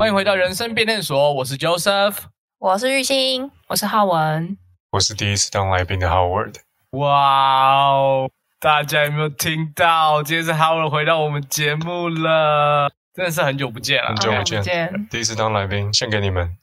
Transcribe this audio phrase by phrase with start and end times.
[0.00, 2.16] 欢迎回到人生变电所，我是 Joseph，
[2.58, 4.56] 我是玉兴，我是浩文，
[4.92, 6.54] 我是第一次当来宾的 Howard。
[6.92, 10.22] 哇哦，大家有没有听到？
[10.22, 15.08] 今天是 Howard 回到我们节目了，真的是很久不见了，很久不见，见。
[15.10, 16.56] 第一次当来宾，献给你们。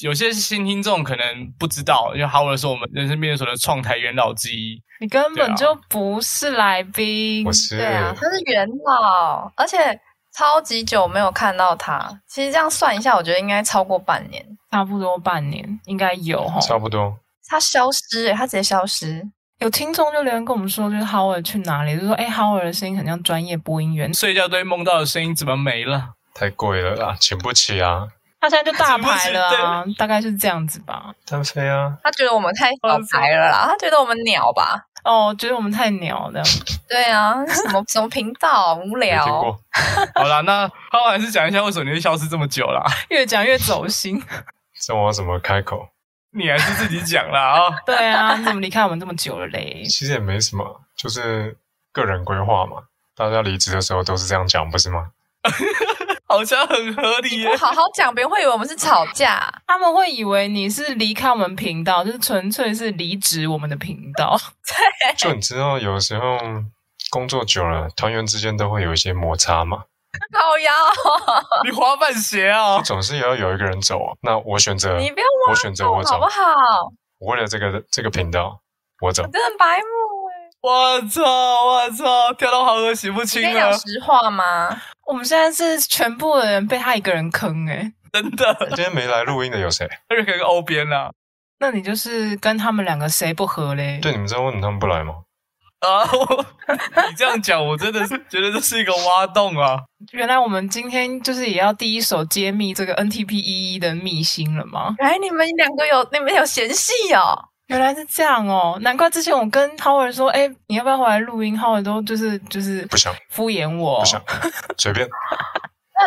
[0.00, 4.82] 有些新听众可能不知道，因为 Howard 是我们人生变电所的创台元老之一。
[5.00, 9.98] 你根本就不是来宾，我是，对啊，他是元老，而且
[10.34, 12.20] 超级久没有看到他。
[12.26, 16.60] 其实这样算一下，我觉得应该超过半年，差不多半年应该有哈。
[16.60, 17.16] 差不多。
[17.48, 19.22] 他消失，欸，他直接消失。
[19.58, 21.98] 有听众就留言跟我们说，就是 Howard 去哪里？
[21.98, 26.14] 就说哎，Howard 的声音很像专业播音员，睡觉都会梦到的声音怎么没了？
[26.34, 28.08] 太贵了啦，请不起啊。
[28.40, 31.14] 他现在就大牌了啊，大概是这样子吧。
[31.26, 31.96] 单飞啊？
[32.02, 34.86] 他觉得我们太小牌了啦，他觉得我们鸟吧？
[35.04, 36.42] 哦，觉得我们太鸟了。
[36.88, 39.24] 对啊，什么 什么频道，无聊。
[40.14, 42.84] 好啦，那他还是讲一下为什么你会消失这么久啦？
[43.10, 44.22] 越讲越走心。
[44.80, 45.88] 这我怎么开口？
[46.34, 47.70] 你还是自己讲啦啊。
[47.84, 49.82] 对啊，你怎么离开我们这么久了嘞？
[49.84, 51.56] 其实也没什么，就是
[51.92, 52.84] 个人规划嘛。
[53.14, 55.08] 大家离职的时候都是这样讲，不是吗？
[56.32, 57.50] 好像很合理耶。
[57.50, 59.46] 不好好讲，别人会以为我们是吵架。
[59.66, 64.34] 他们会以为你是离开我们频道，就是纯粹是离职我们的频道。
[64.66, 66.38] 对，就你知道，有时候
[67.10, 69.84] 工作久了，团员之间都会有一些摩擦嘛。
[70.32, 70.72] 好呀，
[71.64, 72.80] 你滑板鞋啊！
[72.80, 74.16] 总是也要有一个人走啊。
[74.22, 76.40] 那我选择，你不要我选择我走，好不好？
[77.18, 78.58] 我为了这个这个频道，
[79.02, 79.22] 我走。
[79.24, 79.84] 真的白目
[80.28, 80.32] 哎！
[80.62, 81.22] 我操！
[81.66, 82.32] 我操！
[82.34, 83.60] 跳到黄河洗不清了。
[83.60, 84.68] 讲实话吗？
[85.12, 88.56] 我们现在是全部的人被他一个人坑哎、欸，真的。
[88.68, 89.86] 今天没来录音的有谁？
[90.08, 91.10] 那 就可以跟欧边啦。
[91.58, 93.98] 那你就是跟他们两个谁不合嘞？
[94.00, 95.16] 对，你们知道为什么他们不来吗？
[95.80, 96.08] 啊，
[97.10, 99.82] 你这样讲，我真的是觉得这是一个挖洞啊。
[100.12, 104.94] 原来我们今天就是也要第一手揭秘这个 NTP 一一的秘辛了吗？
[104.98, 107.50] 哎，你们两个有你们有嫌隙哦。
[107.68, 114.20] 原来是这样哦，难怪之前我跟 Howard 说，哎，你要不要回来录音？Howard 都就是就是不想敷衍我，不想
[114.78, 115.08] 随便。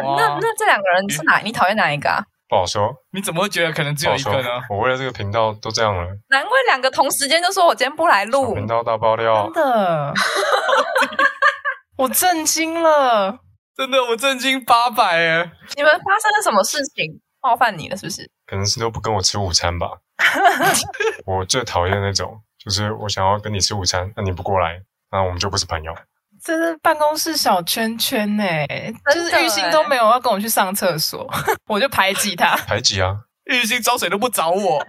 [0.02, 1.40] 那那那这两个人是哪？
[1.40, 2.22] 你讨厌哪一个啊？
[2.48, 2.94] 不好说。
[3.12, 4.50] 你怎么会觉得可能只有一个呢？
[4.70, 6.04] 我为了这个频道都这样了。
[6.30, 8.54] 难怪两个同时间就说我今天不来录。
[8.54, 10.14] 频道大爆料，真的，
[11.98, 13.40] 我震惊了，
[13.76, 15.52] 真的我震惊八百哎！
[15.76, 17.96] 你们发生了什么事情冒犯你了？
[17.98, 18.30] 是不是？
[18.46, 19.90] 可能是都不跟我吃午餐吧。
[21.26, 25.94] 我最讨厌那种，就是我想要跟你吃午餐，那你不过来，那我们就不是朋友。
[26.44, 31.28] 这是办公室小圈圈哎，就是玉兴都没有要跟我去上厕所，
[31.68, 32.56] 我就排挤他。
[32.58, 33.18] 排挤啊！
[33.46, 34.86] 玉兴找谁都不找我。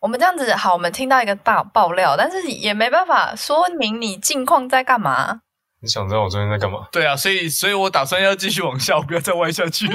[0.00, 5.40] 我们这样子好，我们听到一个大爆料，但是也没办法说明你近况在干嘛。
[5.82, 6.86] 你想知道我最近在干嘛？
[6.92, 9.86] 对啊，所以所以我打算要继续往下，不要再歪下去。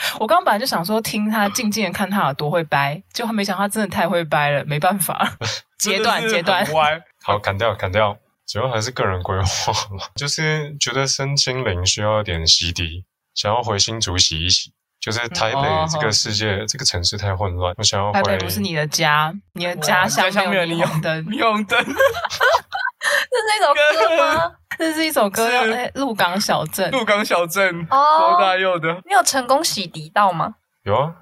[0.18, 5.36] 我刚刚本来就想说听他静静的看他有多会掰，结果没想到他真的太会掰了，没办法，
[5.78, 6.66] 截断截断。
[7.22, 8.16] 好，砍掉砍掉，
[8.46, 13.04] 主要还是个人规划嘛， 就是觉得身心灵需要一点洗涤，
[13.34, 14.72] 想要回新竹洗一洗。
[15.00, 18.14] 就是台北这个世界、嗯哦、这个城市太混乱，我想要回。
[18.14, 21.78] 台北不是你的家，你的家乡没有霓虹灯，霓虹灯。
[23.30, 24.52] 这 是一首歌吗？
[24.78, 25.62] 这是一首歌，叫
[25.94, 26.90] 《鹿港小镇》。
[26.92, 28.92] 鹿港小镇哦，罗大佑的。
[29.06, 30.56] 你有成功洗涤到吗？
[30.82, 31.14] 有啊，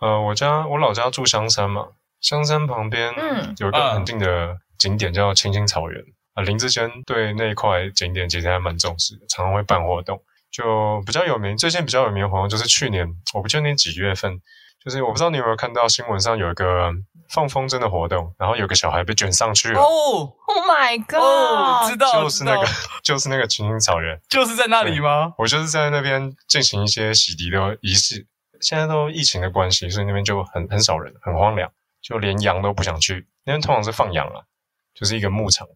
[0.00, 1.88] 呃，我家我老家住香山嘛，
[2.20, 6.02] 香山旁边嗯有一个很近的景点叫青青草原
[6.34, 6.42] 啊。
[6.42, 10.20] 林志坚对那一块景点其实还蛮重视的，常常会办活动。
[10.56, 14.40] 就比较有名，最近比较有名的活动就是去年，我不确定几月份。
[14.82, 16.92] 就是我不知道你有没有看到新闻上有一个
[17.28, 19.80] 放风筝的活动，然后有个小孩被卷上去了。
[19.80, 21.20] 哦，Oh my God！
[21.20, 22.66] 哦，知道，就是那个，
[23.02, 25.34] 就是那个青青草原，就是在那里吗？
[25.38, 28.26] 我就是在那边进行一些洗涤的仪式。
[28.60, 31.68] 现在都疫情的关系，所以那边就很很少人，很荒凉，
[32.00, 33.26] 就连羊都不想去。
[33.44, 34.46] 那边通常是放羊了，
[34.94, 35.66] 就是一个牧场。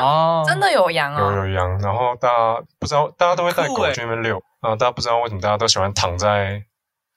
[0.00, 1.20] 哦，真的有羊啊？
[1.20, 4.76] 有有羊，然后大家不知道，大家都会带狗去那边遛啊。
[4.76, 6.62] 大家不知道为什么大家都喜欢躺在。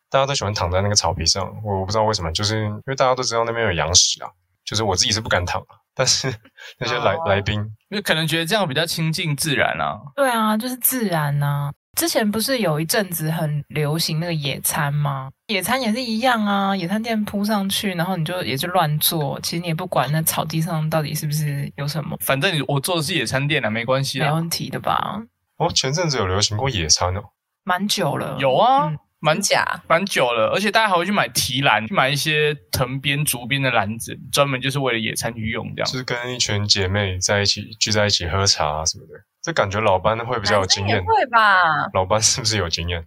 [0.10, 4.30] 大家都喜欢躺在那个草皮上，我我不知道为什么，就是因为大家都知道那边有羊屎啊。
[4.64, 5.62] 就是我自己是不敢躺，
[5.94, 6.34] 但是
[6.80, 7.28] 那些来、oh.
[7.28, 7.56] 来宾，
[7.90, 10.00] 因为可能觉得这样比较亲近自然啊。
[10.16, 11.72] 对啊，就是自然啊。
[11.98, 15.32] 之前不是有一阵子很流行那个野餐吗？
[15.48, 22.16] 野餐也是一样啊，野餐垫铺上去，然后你就也就乱坐，其实你也不管那草地上到底是不是有什么。
[22.22, 25.20] 反正你我坐的是野餐垫啊，没关系啊，没问题的吧？
[25.58, 27.22] 哦，前阵子有流行过野餐哦，
[27.64, 28.38] 蛮久了。
[28.40, 28.90] 有啊。
[28.90, 35.92] 嗯蛮假，蛮久了，而且大家还会去买提篮，去买一些藤编、竹编的篮子，专门就是为了野餐去用，这样。
[35.92, 41.04] 就是跟一群姐妹在一起聚在一起喝茶啊什么的，这感觉老班会比较有经验。
[41.04, 41.58] 会吧？
[41.94, 43.06] 老班是不是有经验？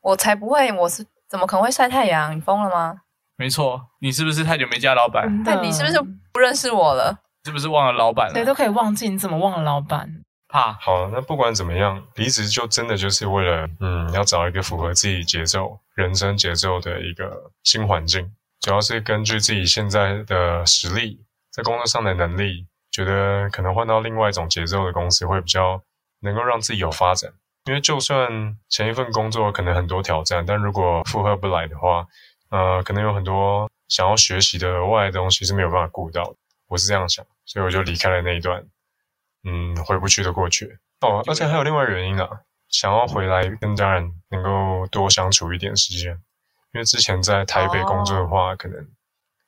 [0.00, 2.34] 我才不会，我是怎么可能会晒太阳？
[2.34, 3.02] 你疯了吗？
[3.36, 5.42] 没错，你是不是太久没见老板？
[5.44, 6.00] 对，你是不是
[6.32, 7.18] 不认识我了？
[7.44, 8.30] 是不是忘了老板？
[8.32, 10.08] 谁都可以忘记，你怎么忘了老板？
[10.52, 10.74] 怕。
[10.74, 18.30] 好，那不管怎么样，离职就真的就是为了，嗯，要找一个符合自己节奏、人生节奏的一个新环境。
[18.60, 21.18] 主要是根据自己现在的实力，
[21.50, 25.82] 在工作上的能力，觉得可能换到另外一种节奏的公司会比较
[26.20, 27.32] 能够让自己有发展。
[27.64, 32.06] 因为就算前一份工作可能很多挑战，但如果负荷不来的话，
[32.50, 36.34] 呃，可能有很多想要学习的额外东西是没有办法顾到。
[36.68, 38.64] 我是这样想，所以我就离开了那一段，
[39.44, 40.78] 嗯，回不去的过去。
[41.00, 42.28] 哦，而且还有另外原因啊，
[42.68, 46.12] 想要回来跟家人能够多相处一点时间。
[46.72, 48.88] 因为之前在台北工作的话，哦、可能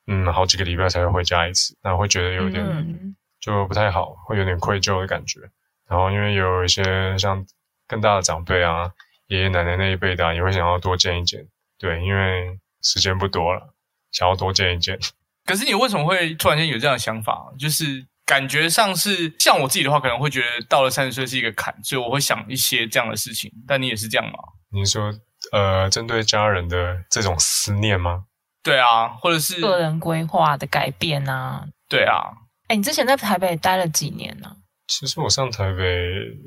[0.07, 5.41] 嗯好几个礼拜才会回家一次，然后会觉得有点就不太好，嗯、会有点愧疚的感觉。
[5.89, 7.47] 然后因为有一些像
[7.89, 8.91] 更大的长辈啊、
[9.29, 11.47] 爷爷奶奶那一辈的、啊，也会想要多见一见。
[11.79, 13.75] 对，因为时间不多了，
[14.13, 14.99] 想要多见一见。
[15.47, 17.53] 可是你为什么会突然间有这样的想法？
[17.59, 23.51] 就是感觉上是像我自己的话，可能会觉得到了三十岁是一个坎，所以我会想一些这样的事情。
[23.67, 24.39] 但你也是这样吗？
[24.71, 25.13] 你说。
[25.53, 28.25] 呃，针对家人的这种思念吗？
[28.63, 31.67] 对啊，或者是个人规划的改变啊？
[31.87, 32.33] 对啊。
[32.69, 34.57] 哎，你之前在台北待了几年呢？
[34.87, 35.85] 其实我上台北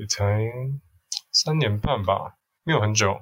[0.10, 0.40] 才
[1.32, 2.34] 三年半吧，
[2.64, 3.16] 没有很久，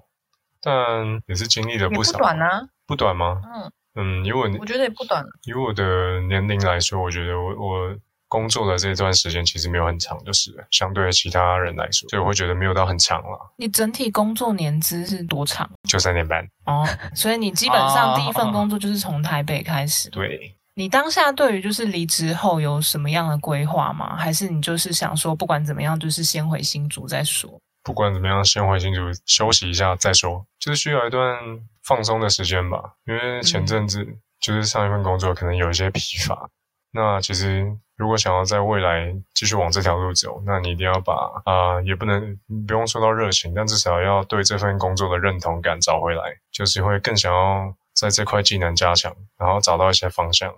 [0.62, 2.14] 但也是经历了不少。
[2.14, 2.62] 不短啊？
[2.88, 3.42] 不短吗？
[3.44, 5.26] 嗯嗯，以我我觉得也不短。
[5.44, 7.98] 以我的年龄来说，我觉得我我。
[8.28, 13.54] 工作的这段时间其实没有很长，就是相对其他人来说，所以我会觉得没有到很长了。
[13.58, 15.70] 你整体工作年资是多长？
[15.90, 16.46] 就三年半。
[16.66, 20.10] 哦，所以你基本上第一份工作就是从台北开始。
[20.10, 20.56] 对。
[20.78, 24.14] 你当下对于就是离职后有什么样的规划吗？
[24.18, 27.58] 还是你就是想说不管怎么样，就是先回新竹再说？
[27.82, 31.38] 不管怎么样，先回新竹休息一下再说，就是需要一段
[31.84, 32.96] 放松的时间吧。
[33.08, 34.06] 因为前阵子
[34.42, 36.50] 就是上一份工作可能有一些疲乏，
[36.96, 37.78] 那其实。
[37.98, 41.14] 如果想要在未来继续往这条路走，那你一定要把
[41.46, 42.38] 啊、也不能
[42.68, 50.54] 不用说到热情，但至少要对这份工作的认同感找回来，就是会更想要在这块技能加强，然后找到一些方向，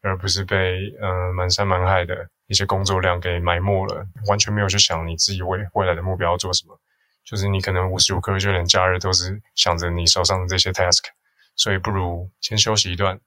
[0.00, 6.74] 而不是被嗯、满山满海的一些工作量给埋没了，完全没有去想你自己未未来的目标要做什么，
[7.22, 11.02] 就是你可能无时无刻就连假日都是想着你手上的这些 task，
[11.54, 13.20] 所以不如先休息一段，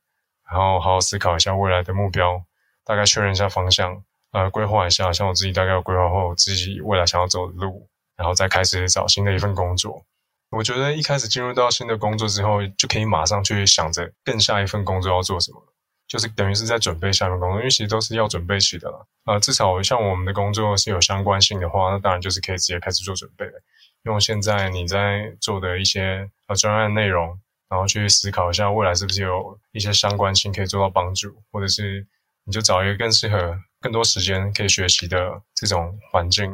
[0.50, 2.44] 然后好好思考一下未来的目标。
[2.92, 4.04] 大概确认一下方向，
[4.34, 10.04] 呃，规划一下，像我自己大概有规划后自己未来想要走的路，然后再开始找新的一份工作。
[10.50, 15.64] 我觉得一开始进入到新的工作之后，就可以马上去想着更下一份工作要做什么，
[16.06, 19.08] 就是等于是在准备下一份工作，因为其实都是要准备起的了。
[19.24, 23.54] 呃，至少像我们的工作是有相关性的话，那当然就是可以直接开始做准备了。
[24.04, 27.40] 用现在你在做的一些呃专案内容，
[27.70, 32.06] 然后去思考一下未来是不是有一些相关性可以做到帮助，或者是。
[32.52, 36.52] 你就找一个更适合、更多时间可以学习的这种环境，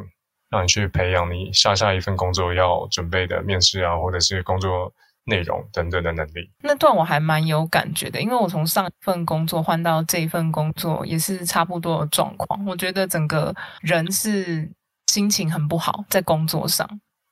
[0.48, 4.92] 让你去培养你下下一份工作要准备的面试啊，或者是工作
[5.24, 6.48] 内容等等的能力。
[6.62, 12.64] 那段我还蛮有感觉的，因为我从上一份工作换到这一份工作也是差不多的状况。
[12.64, 14.70] 我觉得整个人是
[15.08, 16.88] 心情很不好，在工作上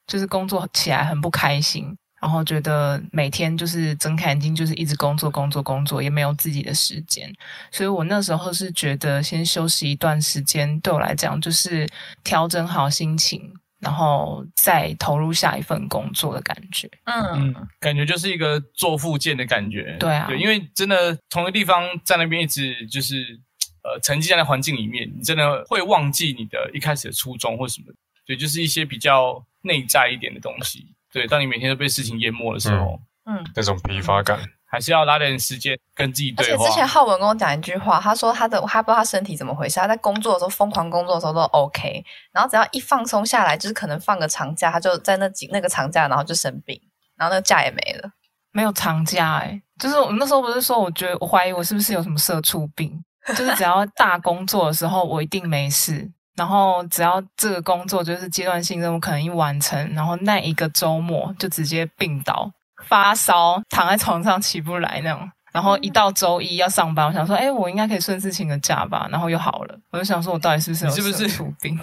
[0.08, 1.96] 就是工作起来很不开心。
[2.20, 7.30] 然后觉得每天就是睁开眼睛就是一直工作工作工作，也没有自己的时间，
[7.70, 11.87] 所以我那时候是觉得先休息一段时间，对我来讲就是
[12.25, 16.90] 调整好心情，然后再投入下一份工作的感觉。
[17.04, 19.96] 嗯嗯，感觉就是一个做复健的感觉。
[20.00, 23.38] 对啊，对，因为真的同一个地方在那边一直就是
[23.85, 27.92] 呃沉浸在那环境里面，你真的会忘记你的一开始的初衷或什么。
[28.25, 30.85] 对，就是一些比较内在一点的东西。
[31.16, 36.62] 对，当你每天都被事情淹没的时候，嗯，那种疲乏感，还是要拉点时间跟自己对话。
[36.62, 46.78] 而且之前浩文跟我讲一句话，他说他的他不知道他身体怎么回事，他在工作的时候疯狂工作的时候都 OK，然后只要一放松下来，就是可能放个长假，他就在那几那个长假，然后就生病，
[47.16, 48.11] 然后那个假也没了，
[48.52, 56.12] 没有长假哎、欸，就是我那时候不是说，我觉得我怀疑我是不是有什么社畜病，就是只要大工作的时候我一定没事。
[56.36, 62.50] 然后只要这个工作就是阶段性任务，可能一完成，然后那一个周末就直接病倒、
[62.86, 65.30] 发烧，躺在床上起不来那种。
[65.52, 69.74] 然后一到周一要上班，我想说，哎，我应该可以顺势请个假吧，然后又好了。
[69.90, 71.80] 我就想说，我到底是不是有社畜病？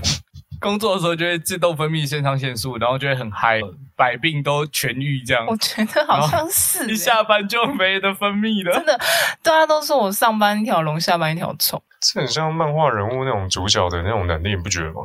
[0.63, 3.59] 工作的时候就会自动分泌肾上腺素，然后就会很嗨，
[3.97, 5.45] 百病都痊愈这样。
[5.45, 8.73] 我觉得好像是，一下班就没得分泌了。
[8.73, 8.97] 真的，
[9.43, 11.81] 大家都说我上班一条龙，下班一条虫。
[11.99, 15.01] 这很像漫画人物那种主角的那种能力，你不觉得吗？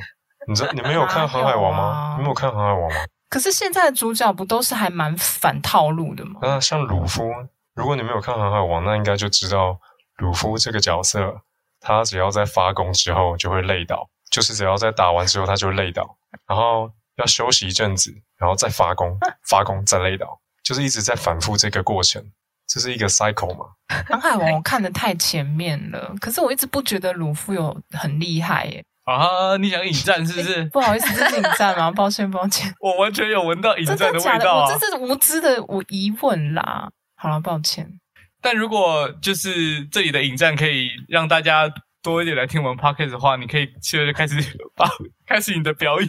[0.47, 2.15] 你知道 你没有看《航海王》吗？
[2.17, 3.01] 你没有看《航海王》吗？
[3.29, 6.41] 可是现在的主角不都是还蛮反套路的吗？
[6.43, 7.31] 啊，像鲁夫，
[7.75, 9.79] 如果你没有看《航海王》，那应该就知道
[10.17, 11.43] 鲁夫这个角色，
[11.81, 16.17] 他只要在发功之后就会累倒，就是只要在打完之后他就累倒，
[16.47, 19.19] 然后要休息一阵子，然后再发功，
[19.49, 22.23] 发功再累倒，就是一直在反复这个过程，
[22.67, 23.67] 这是一个 cycle 嘛。
[24.09, 28.85] 《航海王》我看的太前面了，可是我一直不觉得鲁夫有很厉害耶。
[29.05, 29.57] 啊！
[29.57, 30.65] 你想引战是不是？
[30.67, 31.91] 不好意思，这是引战吗？
[31.91, 32.71] 抱歉，抱歉。
[32.79, 34.79] 我完全有闻到引战的味道啊！
[34.79, 36.91] 这是无知的我疑问啦。
[37.17, 37.99] 好了，抱歉。
[38.43, 41.73] 但如果就是这里的引战可以让大家
[42.09, 44.35] 多一点来听我们 podcast 的话，你可以现在就开始
[44.75, 44.89] 吧，
[45.27, 46.09] 开始你的表演。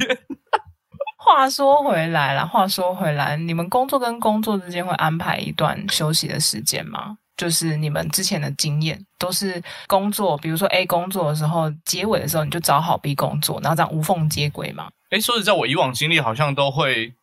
[1.17, 7.17] 话说回来啦，话说回来，你们工作跟工作之间会安排一段休息的时间吗？
[7.35, 14.89] 就是你们之前的经验都是工作，比如说 A 工作的时候，结尾的时候你就找好 B 工作，然后这样无缝接轨嘛？
[15.11, 17.13] 诶，说实在，我以往经历好像都会，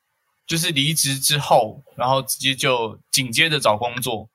[0.46, 4.28] 就是离职之后，然后直接就紧接着找工作，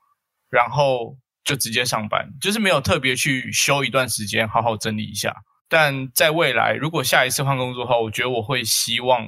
[0.50, 5.36] 然后就直接上班，就是没有特别去休一段时间，好好整理一下。
[5.70, 9.28] 但在未来，如果下一次换工作的话，我觉得我会希望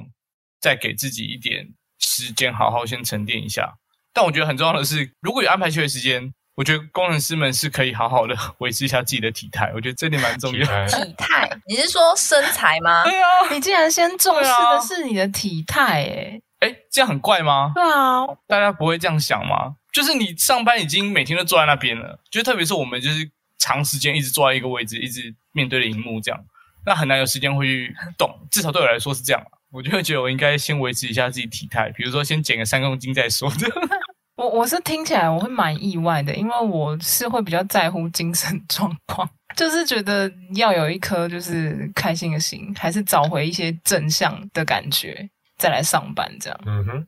[0.60, 1.68] 再给自己一点
[1.98, 3.74] 时间，好好先沉淀一下。
[4.12, 6.32] 但我觉得很重要的是，如果有安排休息时间。
[6.56, 10.86] 我觉得工程师们是可以好好的 维持一下自己的体态，我觉得这点蛮重要的。
[10.86, 11.50] 体态？
[11.66, 13.02] 你是说身材吗？
[13.02, 17.72] 对啊，你竟然先重视的是你的体态，哎，哎，这样很怪吗？
[17.74, 19.76] 对啊，大家不会这样想吗？
[19.92, 26.40] 就是你上班已经每天都坐在那边了，就特别是我们就是长时间一直坐在一个位置，一直面对着荧幕这样，
[26.84, 28.30] 那很难有时间会去动。
[28.50, 33.50] 至少对我来说是这样，我就会觉得我应该先维持一下自己体态，比如说先减个三公斤再说。
[34.36, 46.60] 我我是听起来我会蛮意外的，因为我是会比较在乎精神状况，就是觉得要有一颗就是开心的心，还是找回一些正向的感觉再来上班这样。
[46.66, 47.06] 嗯哼，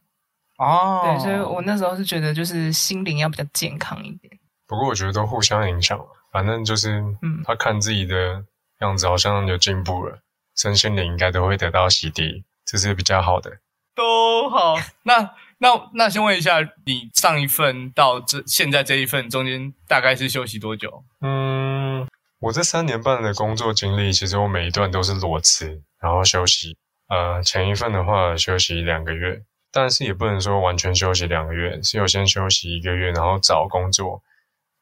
[0.58, 4.38] 哦，对，所以我那时候是觉得就是心灵要比较健康一点。
[4.66, 6.00] 不过我觉得都互相影响，
[6.32, 8.44] 反正就是，嗯，他看自己的
[8.80, 10.18] 样子好像有进步了，
[10.56, 13.58] 身心灵应该都会得到洗涤，这是比较好的。
[13.94, 15.34] 都好，那。
[15.58, 21.02] 那那先问一下，你上一份到这现在这一份中间大概是休息多久？
[21.22, 22.06] 嗯，
[22.40, 26.76] 我这三年半的工作经历，其实我每一段都是裸辞，然后休息。
[27.08, 34.22] 呃，前一份的话休息两个月，但是也不能说完全休息两个月，是有先休息一个月，然后找工作，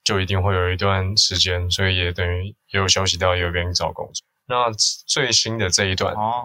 [0.03, 4.25] 就一定会有一段时间，所以也等于也有休息到，也有边找工作。
[4.47, 4.71] 那
[5.07, 6.45] 最新的这一段，哦，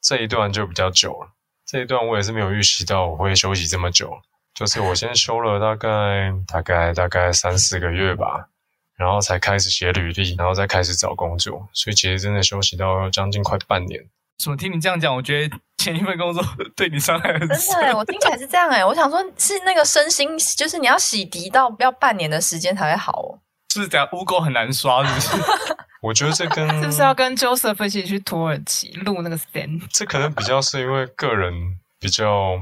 [0.00, 1.30] 这一段就比较久了。
[1.66, 4.18] 这一段我也是没有预习到我会休息这么久，
[4.54, 8.48] 就是我先休了大概大概大概三四个月吧，
[8.96, 14.04] 然后才开始写履历，然后再开始找工作，所以其实真的休息到将近快半年。
[14.38, 16.42] 怎么听你这样讲，我觉得前一份工作
[16.76, 17.58] 对你伤害很深。
[17.72, 23.38] 真的，我听起来是这样哎，我想说，是那个身心，就是你要洗涤到要半年的时间才会好哦。
[23.72, 25.50] 是不是讲污垢很难刷，是不是？
[26.02, 29.82] 我觉得这跟 是不是要跟 Joseph 一起去土耳其录那个 stand？
[29.90, 31.52] 这可能比较是因为个人
[31.98, 32.60] 比较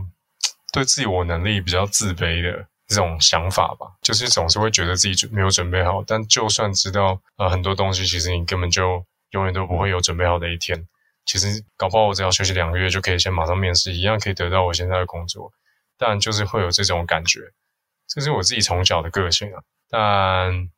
[0.73, 6.05] 对自己我能力比较自卑的这种想法吧，就是总是会觉得自己没有准备好。
[6.07, 10.87] 但就算知道呃很多东西，其实你根本就永远都不会有准备好的一天。
[11.25, 15.53] 其实搞不好我只要休息两个月就可以先马上面试，一样可以得到我现在的工作。
[15.99, 17.39] 但就是会有这种感觉，
[18.09, 19.63] 这是我自己从小的个性啊。
[19.89, 20.69] 但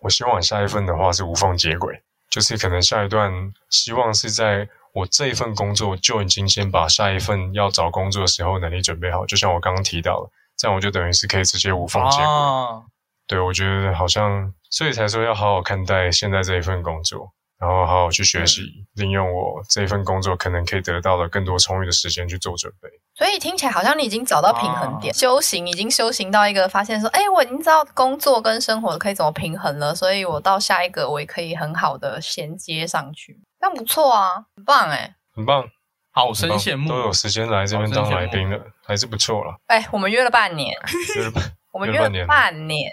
[0.00, 12.24] 我希望下一份的话是无缝接轨，就是可能下一段希望是在我这一份工作就已经先把下一份要找工作的时候能力准备好，就像我刚刚提到的，这样我就等于是可以直接无缝接轨。
[12.24, 12.84] 啊、
[13.26, 17.33] 对，我觉得好像，所以才说要好好看待现在这一份工作。
[17.58, 18.62] 然后好好去学习，
[18.94, 22.88] 利用我这份工作可能可以得到的更多充裕的时间去做准备。
[23.14, 33.40] 所以听起来好像你已经找到平衡点，啊、修行已经修行到一个发现说，哎，我已经知道工作跟生活可以怎么平衡了，所以我到下一个我也可以很好的衔接上去。
[33.60, 35.64] 那不错啊，很棒哎，很棒，
[36.10, 39.54] 好生羡慕，都有时间来这边当来宾了，还是不错了。
[39.68, 40.76] 哎，我们约了半年，
[41.16, 42.90] 约了半 我们约了半年。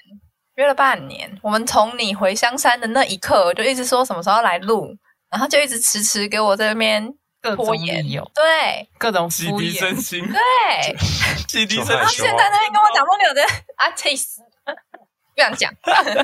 [0.61, 4.95] 约了半年，我们从你回香山的那一刻，我就一直说什么时候来录，
[5.29, 10.95] 然后就一直迟迟给我在那边拖延，对，各种洗涤身心，对，
[11.47, 11.97] 洗涤身心。
[11.97, 13.43] 他现在那边跟我讲不了的
[13.77, 15.73] 啊，气死，不想讲。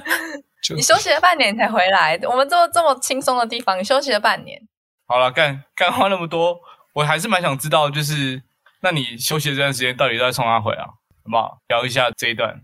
[0.76, 4.62] 你休息了半年才回来，我们做这么轻松的地方，你休息了半年。
[5.08, 6.60] 好了，干干话那么多，
[6.94, 8.44] 我还是蛮想知道，就是
[8.82, 10.86] 那你休息的这段时间到底在冲哪回啊？
[10.86, 11.60] 好不好？
[11.70, 12.62] 聊一下这一段。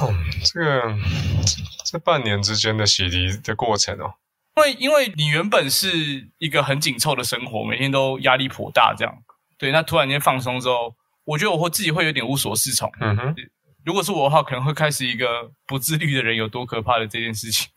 [0.00, 0.96] 嗯，这个
[1.84, 4.14] 这半年之间的洗涤的过程哦，
[4.56, 9.14] 因为因为你原本是一个很紧凑的生活，每天都压力颇大，这样，
[9.58, 12.90] 对，那突然间放松之后，我觉得我会自己会有点无所适从。
[13.00, 13.34] 嗯哼，
[13.84, 17.68] 如果是我的话，可能会开始一个不自律的人有多可怕的这件事情。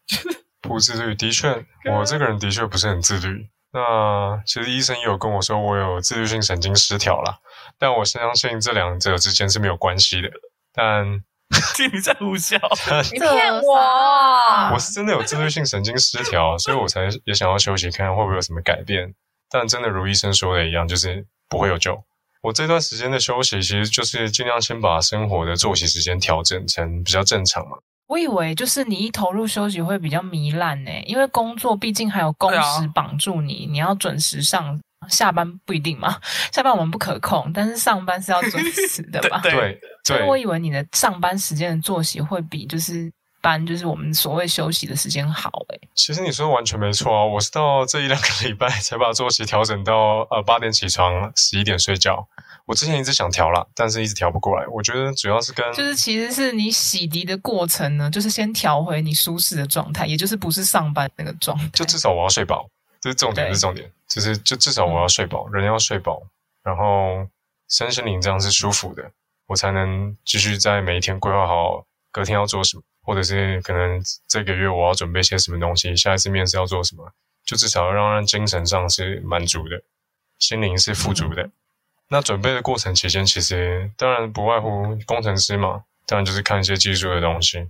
[0.60, 3.48] 不自律，的确，我这个人的确不是很自律。
[3.72, 7.38] 那其实医生也有跟我说，我有自律性神经失调啦，
[7.78, 10.28] 但我相信这两者之间是没有关系的。
[10.72, 11.22] 但
[11.92, 12.56] 你在胡笑，
[13.12, 14.72] 你骗我！
[14.72, 19.14] 我是真的有自律性神经失调，所以我才 也想要休息，看看会不会有什么改变。
[19.48, 22.02] 但真的如医生说的一样，就是不会有救。
[22.42, 27.76] 我这段时间的休息，其实就是尽量先把生活的作息时间调整成比较正常嘛。
[28.08, 36.18] 我以为就是你一投入休息会比较糜烂呢，因为工作毕竟还有工时绑住你，你要准时上下班不一定嘛。
[36.52, 39.40] 下班我们不可控，但是上班是要准时的吧？
[39.44, 39.80] 对对。
[40.04, 45.80] 所以我以为你的上班时间的作息会比就是班就是我们所谓休息的时间好诶。
[45.94, 52.26] 其实你说的完全没错啊，我是到这一两个礼拜才把作息调整到呃八点起床，十一点睡觉。
[52.66, 54.66] 我之前一直想调啦，但是一直调不过来。
[54.66, 61.68] 我觉得主要是跟就是其实是你洗涤的过程呢，就是先调回你舒适的状态，也就是不是上班那个状态。
[61.72, 62.68] 就至少我要睡饱，
[63.06, 63.92] 这是重点，是重点。
[64.08, 66.20] 就是就至少我要睡饱，人要睡饱，
[66.64, 67.28] 然后
[67.68, 69.10] 身心灵这样是舒服的，
[69.46, 77.12] 我才能继续在每一天规划好隔天要做什么，或者是可能这个月我要准备些什么东西，下一次面试要做什么，
[77.44, 79.80] 就至少要让人精神上是满足的，
[80.38, 81.44] 心灵是富足的。
[81.44, 81.52] 嗯
[82.08, 87.68] 那准备的过程期间，其实当然不外乎工程师嘛，当然就是看一些技术的东西，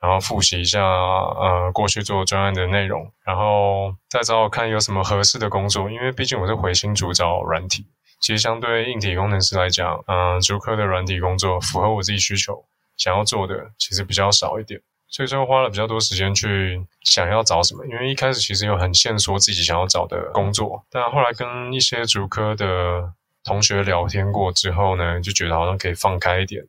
[0.00, 5.90] 然后复习一下呃过去做专案的内容，然后再找找看有什么合适的工作。
[5.90, 7.86] 因为毕竟我是回新竹找软体，
[8.20, 12.64] 其实相对硬体工程师来讲，嗯、呃，竹科的软体工作符合我自己需求，
[12.96, 17.84] 想要做的其实比较少一点，所以说花了比较多时间去想要找什么。
[17.86, 23.12] 因为一开始其实有很限缩自己想要找的工作，但后来跟一些竹科的
[23.44, 26.62] 同学聊天过之后呢，就觉得好像可以放开一点，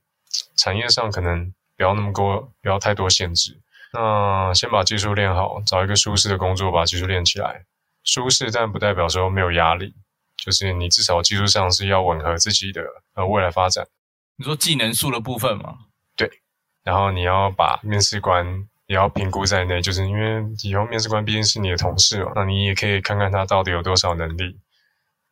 [0.57, 3.59] 产业上可能不要那么多，不要太多限制。
[3.91, 7.65] 那先把技术练好，找一个舒适的工作，把技术练起来。
[8.03, 9.95] 舒适但不代表说没有压力，
[10.37, 12.83] 就是你至少技术上是要吻合自己的
[13.15, 13.87] 呃未来发展。
[14.35, 15.73] 你说技能树的部分吗？
[16.15, 16.29] 对。
[16.83, 18.45] 然后你要把面试官
[18.85, 24.59] 也要评估在内，就是因为以后面试官毕竟是你的同事嘛，那你也可以看看他到底有多少能力。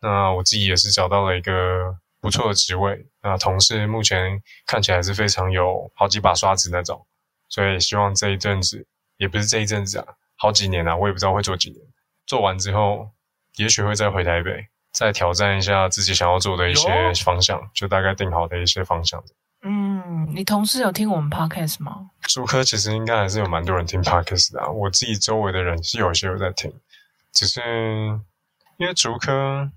[0.02, 7.05] 那我自己也是找到了一个不错的职位，那同事目前看起来是非常有好几把刷子那种，
[7.47, 8.86] 所以希望这一阵子，
[9.17, 10.05] 也不是这一阵子啊，
[10.36, 11.82] 好几年啊，我也不知道会做几年。
[12.25, 13.10] 做完之后，
[13.55, 19.23] 也许会再回台北，再挑战一下自己想要做的一些方向，就大概定好的一些方向。
[19.62, 22.10] 嗯，你同事有听我们 podcast 吗？
[22.23, 26.71] 竹科其实应该还是有蛮多人听 podcast 的啊，我自己周围的人是有些有在听，
[27.32, 27.62] 只是
[28.77, 29.71] 因为竹科。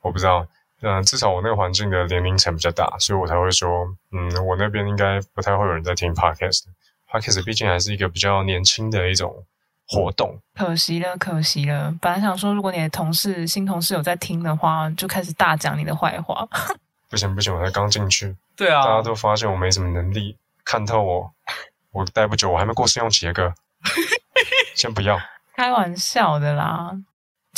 [0.00, 0.46] 我不知道，
[0.80, 3.68] 嗯，至少我那个环境的年龄层比较大，所以我才会说，
[4.12, 6.64] 嗯，我那边应该不太会有人在听 podcast。
[7.10, 9.44] podcast 毕竟还是一个比较年轻的一种
[9.88, 10.38] 活动。
[10.54, 11.92] 可惜了，可惜了。
[12.00, 16.46] 本来想说，如果你的同事、新同事有在听的话，就开始大讲你的坏话。
[17.08, 18.36] 不行不行，我才刚进去。
[18.54, 21.32] 对啊，大家都发现我没什么能力，看透我，
[21.90, 23.52] 我待不久，我还没过试用期的哥，
[24.76, 25.18] 先不要。
[25.56, 26.92] 开玩笑的啦。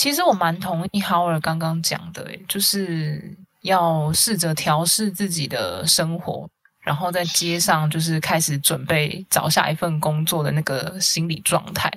[0.00, 6.48] 其实我蛮同意 Howard 刚刚讲的，诶，就是要试着调试自己的生活，
[6.80, 11.92] 然后在接上就是开始准备找下一份工作的那个心理状态。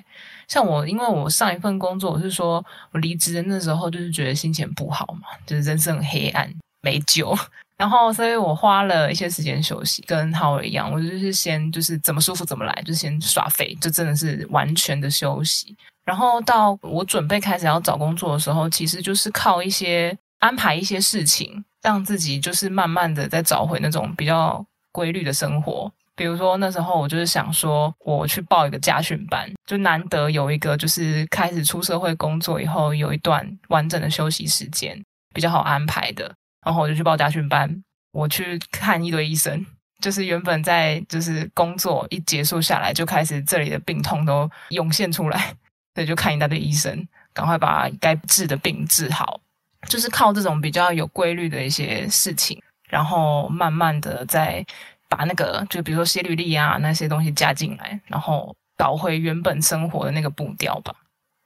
[0.50, 2.62] 像我，因为我上一份工作，我是说
[2.92, 7.34] 我离职的那时候，就是觉得心情不好嘛，就是人生很黑暗，没救。
[7.80, 15.74] 然后，所以我花了一些时间休息，跟 Howard 一样，我就是先就是怎么舒服怎么来，就先耍废，就真的是完全的休息。
[16.06, 25.92] 然后到我准备开始要找工作的时候，其实就是靠一些安排一些事情，让自己就是慢慢的在找回那种比较规律的生活。
[26.16, 35.02] 比如说那时候我就是想说，我去报一个家训班，就难得有一个就是开始出社会工作以后有一段完整的休息时间，
[35.34, 36.32] 比较好安排的。
[36.64, 39.66] 然后我就去报家训班，我去看一堆医生，
[40.02, 45.56] 就是原本在就是工作一结束下来就开始这里的病痛都涌现出来。
[45.94, 49.40] 所以就看一大堆医生，赶快把该治的病治好，
[49.88, 54.66] 就是靠这种比较有规律的一些事情，然后慢慢的再
[55.10, 60.96] 把那个，就比如说写履历啊那些东西加进来，然后搞回原本生活的那个步调吧。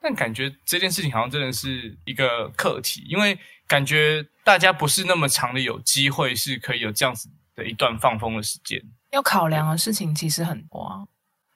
[0.00, 8.80] 但感觉这件事情好像真的是一个课题，因为感觉大家不是那么长的有机会是可以有这样子的一段放风的时间。
[9.10, 11.04] 要考量的事情其实很多啊。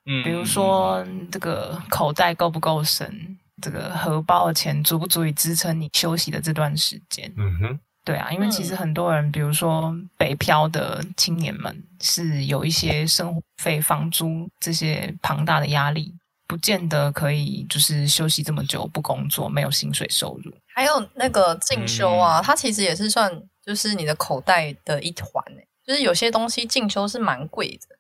[0.05, 7.33] 嗯，比如说这个口袋够不够深，这个荷包的钱足不足以支撑你休息的这段时间。
[7.37, 16.13] 嗯哼，对啊，因为其实很多人，比如说北漂的青年们，是有一些生活费、房租这些庞大的压力，
[16.49, 20.53] 不见得可以就是休息这么久不工作，没有薪水收入。
[20.75, 23.31] 还有那个进修啊，嗯、它其实也是算
[23.65, 27.92] 就是你的口袋的一环诶，就是有些东西进修是蛮贵的。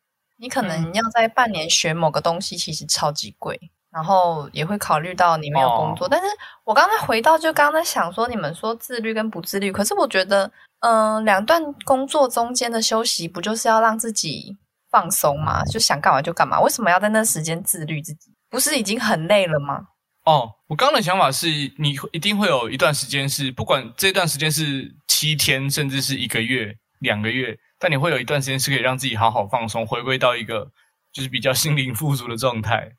[0.42, 3.56] 你可能要在半年学某个东西，其实超级贵，
[3.92, 6.06] 然后也会考虑到你没有工作。
[6.06, 6.26] 哦、但是
[6.64, 10.50] 我刚才回到，就刚刚在想说，你们说自律跟不自律，可是我觉得，
[10.80, 14.56] 嗯、呃，两段工作中间的休息，不就是要让自己
[14.90, 15.64] 放松吗？
[15.66, 18.34] 就想干嘛就干嘛，为什么要在那时间自律自己？
[18.50, 19.86] 不是已经很累了吗？
[20.24, 21.46] 哦，我刚刚的想法是，
[21.78, 27.58] 你一定会有一段时间是，不管这段时间是七天，甚至是一个月、两个月。
[27.78, 30.70] 但你会有一段时间是可以让自己好好放松，回归到一个
[31.12, 32.92] 就是比较心灵富足的状态，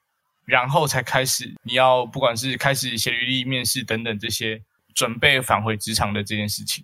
[0.45, 4.61] 然后才开始你要不管是开始写履历、面试等等这些
[4.93, 6.83] 准备返回职场的这件事情，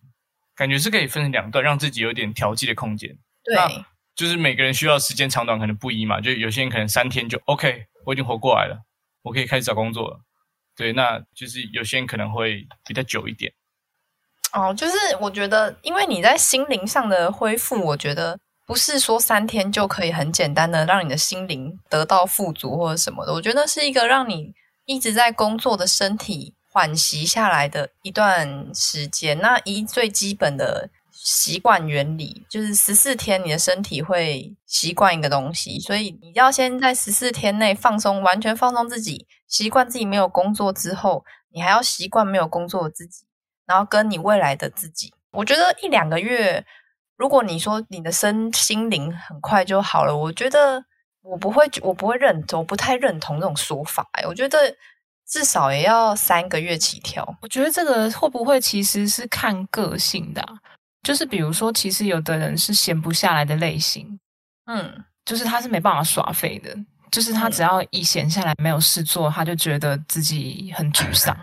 [0.56, 3.16] 感觉是可以分成两段，让自己有点调剂的空间。
[3.44, 3.56] 对，
[4.16, 8.82] 就是每个人需要时间长短可能不一嘛，就有些人可能三天就 OK，我已经活过来了，
[9.24, 10.22] 我可以开始找工作了。
[10.76, 13.52] 对，那就是有些人可能会比较久一点。
[14.52, 23.34] 哦，就是我觉得，因为你在心灵上的恢复，我觉得不是说三天就可以很简单的让你的心灵得到富足或者什么的。
[23.34, 24.54] 我觉得是一个让你
[24.86, 29.40] 一直在工作的身体缓息下来的一段时间。
[29.40, 43.26] 那一最基本的习惯原理就是十四天，你的身体会习惯一个东西，所以你要先在十四天内放松，完全放松自己，习惯自己没有工作之后，你还要习惯没有工作的自己。
[43.70, 46.66] 然后跟你未来的自己，我觉得一两个月，
[47.18, 50.84] 如果你说你的身心灵很快就好了，我觉得
[51.22, 54.10] 我不会，我不会认同，我不太认同这种说法。
[54.14, 54.58] 哎，我觉得
[55.28, 57.24] 至少也要三个月起跳。
[57.44, 60.58] 我觉得这个会不会其实是看个性的啊？
[61.04, 64.20] 就是比如说，其实有的人是闲不下来的类型，
[64.66, 66.76] 嗯，就是他是没办法耍废的，
[67.12, 71.38] 就是他只要一闲下来没有事做，他就觉得自己很沮丧。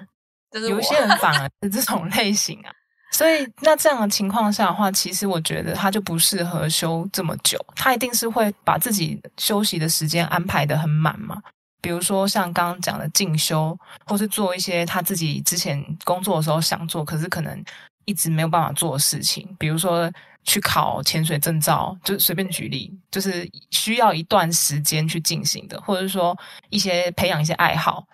[0.60, 2.72] 有一些人反而是这种类型啊，
[3.12, 11.40] 所以那这样的情况下的话，其实我觉得他就不适合休这么久，他一定是会把自己休息的时间安排的很满嘛。
[11.80, 17.64] 比如说像刚刚讲的进修，或是做一些他自己之前工作的时候想做，可是可能
[18.06, 20.10] 一直没有办法做的事情，比如说
[20.42, 26.36] 去考潜水证照，就随便举例，就是需要一段时间去进行的，或者是说
[26.70, 28.04] 一些培养一些爱好。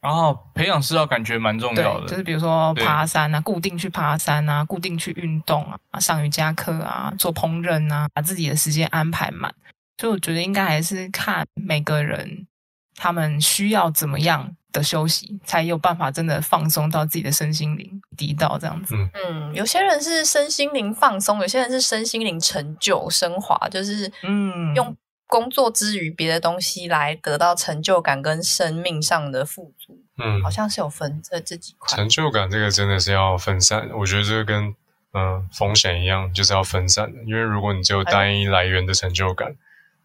[0.00, 9.52] 然后培养是要感觉蛮重要的，就是比如说爬山啊，固定去爬山啊，固定去运动啊，上瑜伽课啊，做烹饪啊，把自己的时间安排满。
[10.00, 12.46] 所以我觉得应该还是看每个人
[12.94, 18.94] 他们需要怎么样的休息，才有办法真的放松到自己的身心灵低到这样子。
[18.94, 24.96] 嗯，嗯，有些人是身心灵放松，有些人是身心灵成就升华，就是嗯用。
[25.28, 31.94] 工作之余，别的东西来得到成就感跟生命上的富足，嗯，好像是有分这这几块。
[31.96, 34.74] 成就感这个真的是要分散，我觉得这个跟
[35.12, 37.22] 嗯、呃、风险一样，就是要分散的。
[37.24, 39.54] 因为如果你只有单一来源的成就感，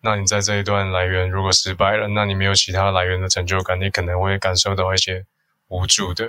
[0.02, 5.26] 那你在这一段来源如果失败了，那你没有其他来源的成就感，你可能会感受到一些
[5.70, 6.28] 无助的，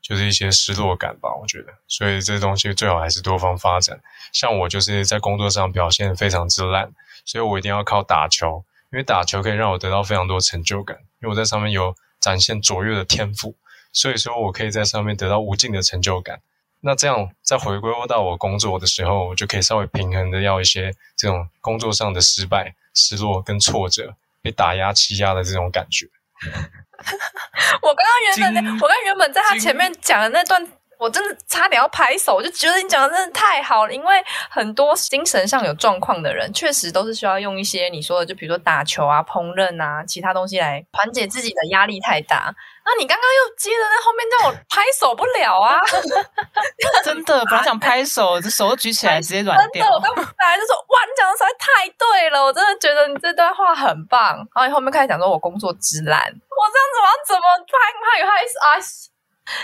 [0.00, 1.28] 就是一些失落感吧。
[1.38, 4.00] 我觉得，所以这东西最好还是多方发展。
[4.32, 6.90] 像我就是在工作上表现非常之烂。
[7.24, 13.54] 所以我一定要靠打球，因为打球可以让我得到非常多成就感，因为我在上面有展现卓越的天赋，
[13.92, 16.40] 所以说我可以在上面得到无尽的成就感。
[16.80, 26.06] 那这样再回归到我工作的时候，我就可以稍微平衡的要一些这种工作上的失败、失落跟挫折，被打压、欺压的这种感觉。
[27.82, 30.66] 我刚刚原本，我刚刚原本在他前面讲的那段。
[31.00, 33.92] 我真的差点要拍手，我就觉得你讲的真的太好了。
[33.92, 42.54] 因为很多精神上有状况的人，确实都是需要用一些你说的，就比如说打球啊、烹饪啊、其他东西来缓解自己的压力太大。
[42.84, 45.80] 那你刚刚又接着在后面叫我拍手不了啊！
[47.04, 49.84] 真的，本来想拍手，这手都举起来 直接软掉。
[49.84, 54.36] 真的，我刚本来就说哇，你讲的实在太对了，我真的觉得你这段话很棒。
[54.36, 57.72] 然后你后面开始讲说我工作之烂，我这样子我要怎么拍
[58.04, 58.76] 拍拍啊？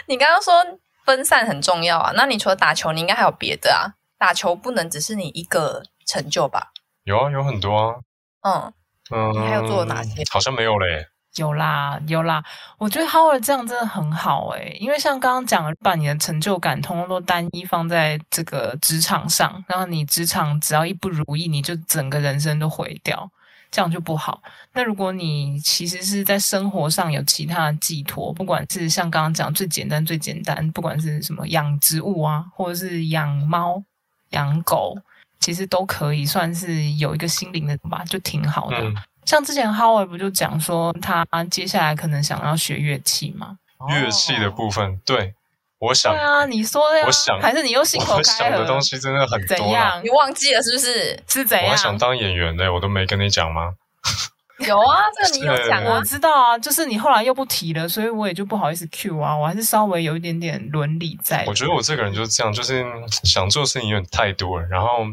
[0.06, 0.78] 你刚刚说。
[1.06, 3.94] 分散很重要啊，那你除了打球，你应该还有别的啊？
[4.18, 6.72] 打球不能只是你一个成就吧？
[7.04, 7.94] 有啊，有很多啊。
[8.42, 8.72] 嗯
[9.10, 10.22] 嗯，你还有做了哪些？
[10.30, 11.06] 好像没有嘞。
[11.36, 12.42] 有啦有啦，
[12.78, 23.30] 我觉得 Howard 这样真的很好诶、欸，因为像刚刚讲的，把你的成就感通通都单一放在这个职场上，然后你职场只要一不如意，你就整个人生都毁掉。
[23.70, 24.42] 这样就不好。
[24.72, 33.82] 那如果你其实是在生活上有其他的寄托，不管是像刚刚讲最简单最简单，不管是什么养植物啊，或者是养猫
[34.30, 34.96] 养狗，
[35.40, 38.78] 其实都可以算是有一个心灵的吧，就挺好的。
[38.78, 43.58] 嗯、像之前 Howard 不就讲说他接下来可能想要学乐器嘛？
[43.88, 45.34] 乐器的部分，对。
[45.78, 48.18] 我想对啊，你说的呀，我想还是你又信口开河？
[48.18, 49.56] 我想的东西真的很多。
[49.56, 50.00] 怎样？
[50.02, 51.22] 你忘记了是不是？
[51.28, 51.66] 是怎样？
[51.66, 53.74] 我还想当演员呢，我都没跟你讲吗？
[54.66, 55.96] 有啊，这个你有讲 啊。
[55.96, 59.36] 我知道啊，就是你后来又不提了，所以我也就不好意思 cue 啊。
[59.36, 61.44] 我还是稍微有一点点伦理在。
[61.46, 62.82] 我觉得我这个人就是这样，就是
[63.24, 65.04] 想做的事情有点太多了，然后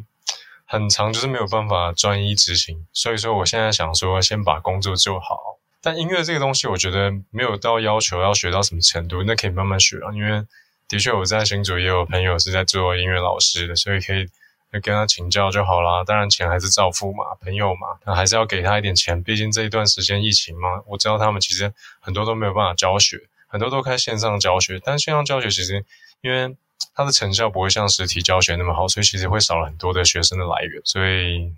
[0.65, 2.87] 很长就是没有办法专一执行。
[2.93, 5.52] 所以说，我现在想说，先把工作做好。
[5.85, 10.13] 但音乐这个东西，我觉得没有到要求要学到什么程度，那可以慢慢学啊。
[10.13, 10.41] 因为
[10.87, 14.25] 的确我在新竹也有朋友是在做音乐老师的，所以可以
[14.71, 16.01] 跟他请教就好啦。
[16.05, 19.21] 当然钱还是照付嘛，朋友嘛，那还是要给他一点钱。
[19.21, 23.17] 毕竟这一段时间疫情嘛，我知道他们其实很多都没有办法教学，
[23.47, 24.79] 很多都开线上教学。
[24.81, 25.83] 但线上教学其实
[26.21, 26.55] 因为
[26.95, 30.81] 它的成效不会像实体教学那么好，所以其实会少了很多的学生的来源。
[30.85, 31.51] 所以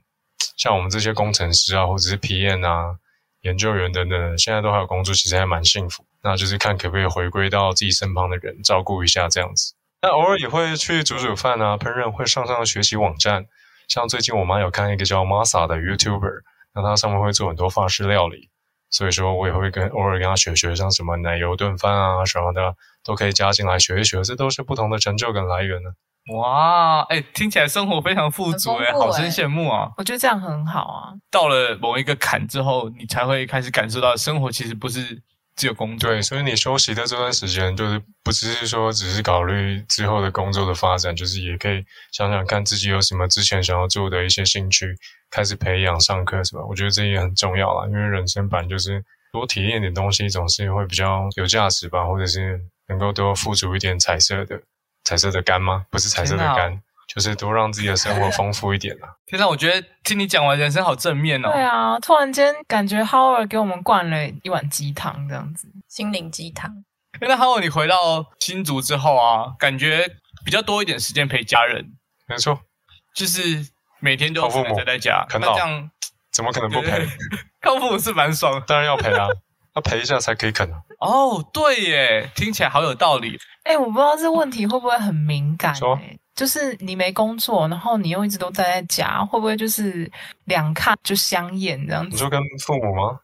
[0.58, 2.98] 像我们这些工程师啊，或者是 PM 啊。
[3.46, 6.04] 研究员等等，现在都还有工作，其实还蛮幸福。
[6.24, 9.76] 那就是看可不可以回归到自己身旁的人，照顾一下这样子。
[10.02, 13.46] 那偶尔也会去煮煮饭啊，烹饪，会上上学习网站。
[13.88, 16.42] 像最近我妈有看一个叫 Masa 的 YouTuber，
[16.74, 18.50] 那他上面会做很多法式料理，
[18.90, 24.24] 所以说我也会跟偶尔跟他学学，像什么奶油炖饭啊什么的，都可以加进来学一学。
[24.24, 25.92] 这都是不同的成就感来源呢。
[26.34, 29.92] 哇，哎、欸，听起来生活非常富足哎、欸，好生羡慕啊！
[29.98, 31.14] 我觉得这样很好啊。
[31.30, 35.22] 到了某一个坎之后，你才会开始感受到生活其实不是
[35.56, 36.10] 只有工作。
[36.10, 44.96] 对，所以你休息的这段时间，就是不只是说只是考虑之后的工作的发展，就是也可以想想看自己有什么之前想要做的一些兴趣，
[45.30, 46.64] 开始培养上课是吧？
[46.68, 54.60] 我觉得这也很重要啦，因为人生版就是多体验点东西，总是会比较有价值吧，或者是能够多付出一点彩色的。
[55.06, 55.86] 彩色的肝吗？
[55.89, 59.08] 不是彩色的肝，就是多让自己的生活丰富一点啊！
[59.28, 61.52] 天哪，我觉得听你讲完，人生好正面哦。
[61.54, 66.84] 对啊，突然间感觉 Howard 给我们灌了一碗鸡汤，这样子，心灵鸡汤。
[67.22, 70.06] 那 Howard，你回到新竹之后啊，感觉
[70.44, 71.94] 比较多一点时间陪家人。
[72.28, 72.60] 没错，
[73.15, 75.91] 就是每天都有父母在家，啃老，这样
[76.34, 77.08] 怎么可能不陪？
[77.62, 79.28] 靠父母是蛮爽，当然要陪啊。
[79.76, 80.82] 要陪一下才可以啃啊！
[81.00, 83.38] 哦，对耶，听起来好有道理。
[83.64, 85.76] 哎、欸，我不知道这问题会不会很敏感？
[85.76, 86.00] 说
[86.34, 90.10] 就是你没工作，然后你又一直都待在家，会不会就是
[90.46, 92.10] 两看就相厌这样子？
[92.12, 93.20] 你说跟父母吗？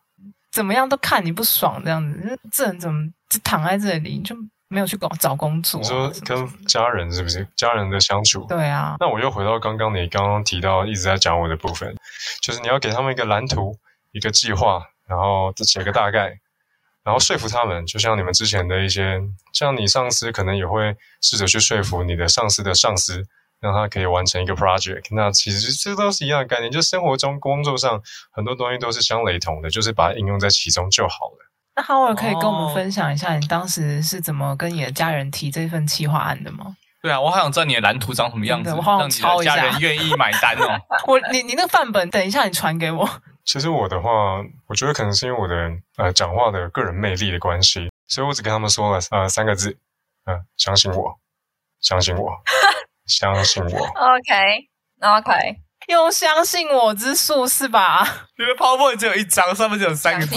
[0.52, 4.36] 怎么样都看你不爽这样子，这人怎么就躺在这里就
[4.68, 5.80] 没有去找工作？
[5.80, 7.48] 你说跟家人是不是？
[7.56, 8.46] 家人的相处？
[8.50, 8.98] 对啊。
[9.00, 11.96] 那我又回到刚刚你刚刚提到一直在讲我的部分，
[12.42, 13.78] 就是你要给他们一个蓝图，
[14.12, 14.84] 一个计划。
[15.12, 16.40] 然后写个大概，
[17.04, 19.22] 然后说服他们，就像你们之前的一些，
[19.52, 23.22] 像你上司可能也会试着去说服你的上司的上司，
[23.60, 25.04] 让他可以完成一个 project。
[25.14, 31.52] 那其实这都是一样的概念，就生活中、工作上很多东西都是相雷同的，就是把它应用在其中就好了。
[31.76, 36.78] 那 Howard 可以跟我们分享一下，你当时是怎么跟你的家人提这份企划案的吗？
[37.02, 40.80] 对啊，我好想知道你的蓝图长什么样子，我好想抄一下，让你的家人愿意买单哦。
[41.08, 43.10] 我你你那个范本，等一下你传给我。
[43.46, 45.56] 其实我的话，我觉得可能是因为我的
[45.98, 49.78] 呃讲话的个人魅力的关系，所以我只跟他们说了呃三个字，
[50.26, 51.20] 嗯、呃，相信我，
[51.80, 52.32] 相信我，
[53.08, 53.86] 相信我。
[53.86, 58.06] OK，OK，用相信我之术是吧？
[58.38, 60.36] 因为 PowerPoint 只有一张，上面只有三个字，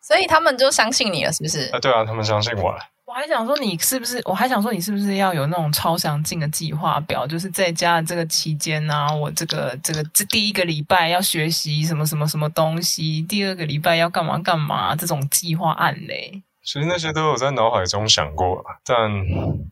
[0.00, 1.70] 所以他们就相信你了，是不是？
[1.72, 2.78] 啊，对啊，他们相信我了。
[3.06, 4.20] 我还想说你是不是？
[4.24, 7.24] 我还想说你是不是要有那种超详尽的计划表？
[7.24, 16.42] 就是在家的这个期间啊，我这个这个这第一个礼拜要学习什么什么什么东西，第二个礼拜要干嘛干嘛这种计划案嘞。
[16.64, 19.08] 其实那些都有在脑海中想过，但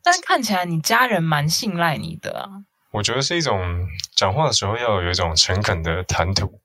[0.00, 2.48] 但看起来你家人蛮信赖你的啊。
[2.92, 6.60] 我觉得是一种讲话的时候要有一种诚恳的谈吐，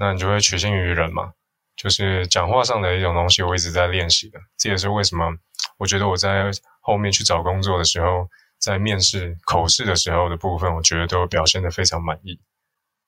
[0.00, 1.30] 那你就会取信于人嘛。
[1.76, 4.40] 就是讲话上的一种东西，我一直在练习的。
[4.58, 5.36] 这也是为什么。
[5.78, 12.38] 我觉得我在后面去找工作的时候，在面试口试的时候的部分，我觉得都表现得非常满意。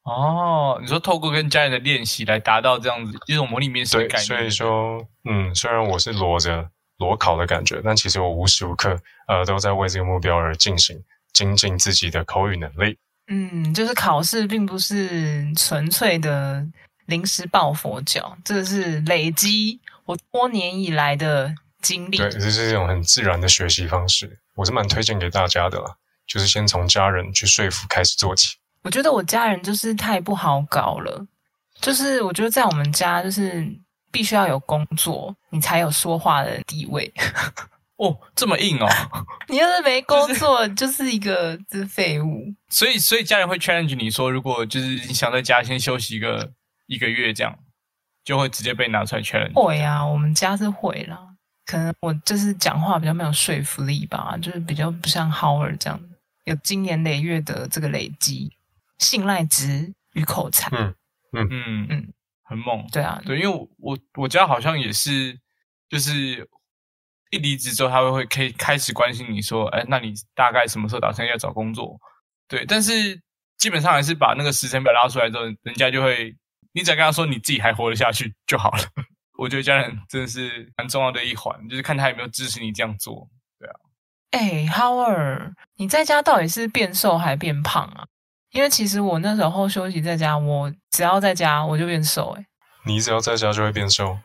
[0.04, 4.26] 哦，你说透过跟家人的练习来达到这样子一种模拟面试的感觉。
[4.26, 11.02] 所以说，嗯，虽然我是裸着裸考的感觉，但其实我无时无刻呃都在为这个目标而进行
[11.32, 12.96] 精进自己的口语能力。
[13.26, 16.66] 嗯，就是考试并不是纯粹的
[17.06, 21.54] 临时抱佛脚，这是累积我多年以来的。
[21.80, 25.96] 经历对，这是一种很自然的学习方式，我是蛮推荐给大家的啦。
[26.26, 28.56] 就是先从家人去说服开始做起。
[28.82, 31.26] 我觉得我家人就是太不好搞了，
[31.80, 33.66] 就是我觉得在我们家，就是
[34.12, 37.12] 必须要有工作，你才有说话的地位。
[37.96, 38.88] 哦，这么硬哦！
[39.48, 42.46] 你要是没工作，就是、就是一个就是废物。
[42.70, 46.50] 所以，所以家人会 challenge 你说，如果就是你想在家先休息一个
[46.86, 47.58] 一个月，这样
[48.24, 49.52] 就会直接被拿出来 challenge。
[49.52, 51.18] 会呀，我们家是会啦。
[51.70, 56.00] 可能我就是讲话比较没有说服力吧，就是比较不像 Howard 这样
[56.44, 58.52] 有经年累月的这个累积、
[58.98, 60.68] 信赖值与口才。
[60.76, 60.94] 嗯
[61.32, 62.86] 嗯嗯嗯，很猛。
[62.90, 65.38] 对啊，对，因为我我家好像也是，
[65.88, 66.48] 就是。
[67.32, 71.96] 一离职之后，他会会可以开始关心你说，哎，那你大概什么时候打算要找工作？
[72.48, 73.22] 对，但是
[73.56, 76.36] 基本上还是把那个时程表拉出来之后，人家就会，
[76.72, 78.82] 你只要跟他说你自己还活得下去就好了。
[79.40, 83.26] 我觉得家人真的是蛮重要的一环，就是看他有没有支持你这样做。
[83.58, 83.74] 对啊，
[84.32, 88.04] 哎，Howard，你在家到底是变瘦还变胖啊？
[88.50, 92.36] 因为其实我那时候休息在家，我只要在家我就变瘦。
[92.36, 92.44] 哎，
[92.84, 94.18] 你只要在家就会变瘦。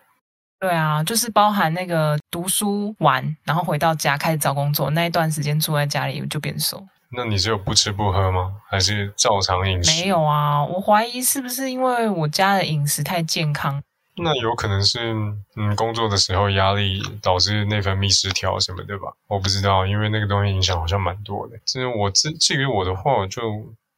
[0.59, 6.85] 对啊，就是包含那个读书完，然后回到家开始找工作那一段时间住在家里就变瘦。
[7.15, 8.51] 那你是有不吃不喝吗？
[8.69, 10.01] 还是照常饮食？
[10.01, 13.81] 没有啊，我怀疑是不是因为我家的饮食太健康？
[14.17, 15.13] 那有可能是
[15.55, 19.11] 嗯，工作的时候压力导致内分泌失调什么的吧？
[19.27, 21.57] 我不知道，因为那个东西影响好像蛮多的。
[21.65, 23.41] 就是我至至于我的话，我就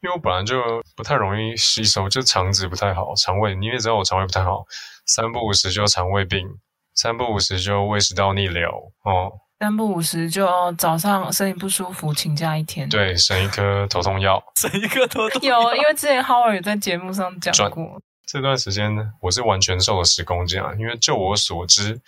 [0.02, 4.66] 因为我本来就不太容易吸收，就肠子不太好，肠胃你也知道我肠胃不太好。
[5.06, 6.48] 三不五时就肠胃病，
[6.94, 15.62] 三不五时就胃食道逆流哦，三不五时就早上身体不舒服请假一天，对，省一颗头痛药， 省一颗头痛药。
[15.62, 20.74] 有，因为之前 Howard 也在节目上讲过，这段时间呢，我是完全瘦了十公斤啊。
[20.78, 22.02] 因为就我所知，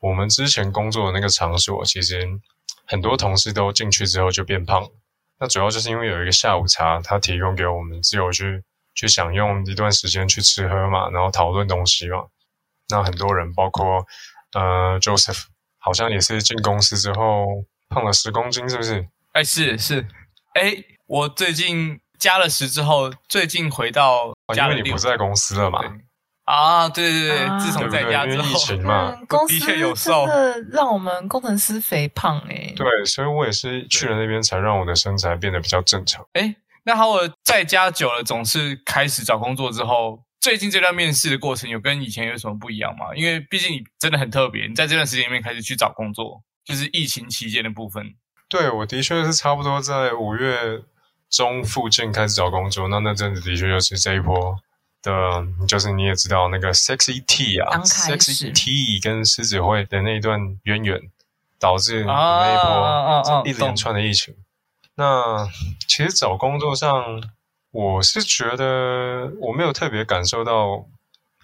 [0.00, 2.28] 我们之前工作的那个场所，其实
[2.86, 4.86] 很多同事都进去之后就变胖。
[5.40, 8.62] 那主要就是因为有一个下午茶，他提供给我们自由去
[8.94, 12.26] 去享用一段时间去吃喝嘛，然后讨论东西嘛。
[12.90, 14.06] 那很多人，包括
[14.52, 15.44] 呃，Joseph，
[15.78, 19.08] 好像也是进公司之后胖了十公斤，是不是？
[19.32, 20.06] 哎，是是，
[20.52, 25.80] 哎，我最近加了十之后，最近回到家里，因为你不在公司了嘛？
[26.44, 30.24] 啊，对对对，啊、自从在家之后，因为疫情嘛，嗯、公司的确有瘦，
[30.70, 32.72] 让我们工程师肥胖哎。
[32.76, 36.24] 对，所以我也是去了那边，才让我的身材变得比较正常。
[36.34, 36.54] 哎，
[36.84, 40.22] 那好，我在家久了，总是开始找工作之后。
[40.40, 43.06] 最近这段面试的过程有跟以前有什么不一样吗？
[43.16, 48.14] 因为毕竟你真的很特别，你在这段时间里面开始去找工作，就是疫情期间的部分。
[48.48, 50.82] 对，我的确是差不多在五月
[51.32, 54.56] 中附近开始找工作，那那阵子的确就是这一波
[55.02, 61.00] 的，就是你也知道那个 Sexy T 啊，Sexy T 跟狮子会的那一段渊源，
[61.58, 64.36] 导致那一波一连串的疫情。
[64.94, 65.48] 那
[65.88, 67.20] 其实找工作上。
[67.74, 70.84] 我是觉得我没有特别感受到，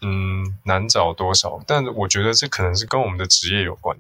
[0.03, 3.97] 嗯，难找多少，但我觉得这可能是跟我们的职业有关。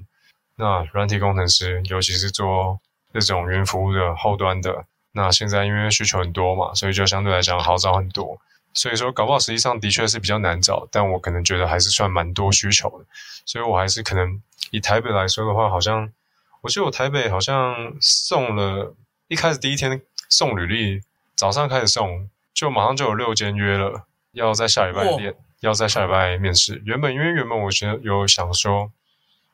[0.56, 2.80] 那软体工程师，尤其是做
[3.14, 8.38] 这种云服务的后端的，那现在因为需求很多嘛，所以就相对来讲好找很多。
[8.74, 13.06] 所以说，搞不好实际上的确是比较难找，但我可能觉得还是算蛮多需求的。
[13.44, 14.40] 所以我还是可能
[14.70, 16.12] 以台北来说的话，好像
[16.60, 18.94] 我记得我台北好像送了
[19.28, 21.00] 一开始第一天送履历。
[21.34, 26.82] 早上开始送，就马上就有六间约了，要在下礼拜练，要在下礼拜面试。
[26.84, 28.90] 原本因为原本我觉得有想说，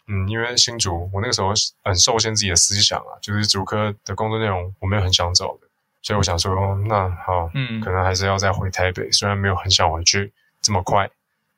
[0.07, 5.69] 嗯，因为新竹，我那个时候很受限自己的思想啊，就是主科的工作内容我没有很想走的，
[6.03, 6.55] 所以我想说，
[6.87, 11.11] 那好，嗯，可能还是要再回台北，虽然没有很想回去这么快，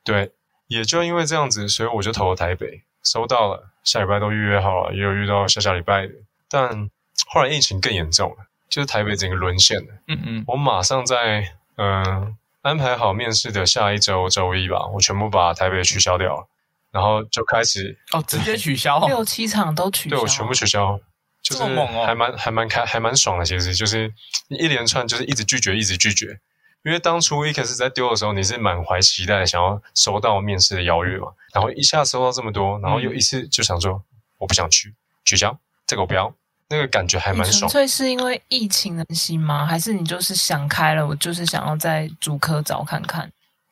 [0.03, 0.31] 对，
[0.67, 6.13] 也就因为这样子，所以我就投了台北，收到了，下礼拜都预约好了，也有遇到下下礼拜的，
[6.49, 6.89] 但
[7.27, 8.47] 后来疫情更严重了。
[8.69, 9.93] 就是台北整个沦陷了。
[10.09, 11.39] 嗯嗯，我马上在
[11.77, 16.47] 嗯、呃、安排好面试的下一周周一吧，我全部把台北取消掉了，
[16.91, 20.99] 然后就开始哦，直接取消 六七场都取消，对我全部取消，
[21.41, 21.63] 就是
[22.05, 24.11] 还蛮还蛮开还蛮爽的，其实就是
[24.49, 26.39] 一连串就是一直拒绝一直拒绝，
[26.83, 34.01] 因为当初一开始在丢的时候，你是满怀期待想要收到面试的邀约嘛，然后一下收到这么多，然后又一次就想说、嗯、
[34.39, 34.93] 我不想去
[35.25, 36.33] 取消这个我不要。
[36.69, 37.59] 那个感觉还蛮爽。
[37.59, 39.65] 纯粹是因为疫情的关系吗？
[39.65, 41.07] 还是你就是想开了？
[41.07, 43.31] 我就是想要在主科找看看。